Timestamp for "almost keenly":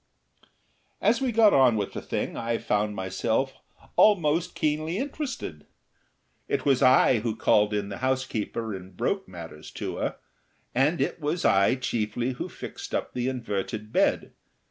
3.95-4.97